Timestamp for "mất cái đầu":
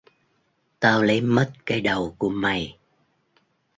1.21-2.15